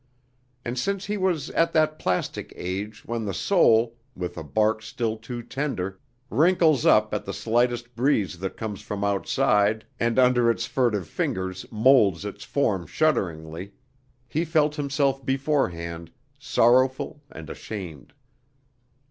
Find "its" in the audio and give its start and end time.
10.49-10.65, 12.25-12.43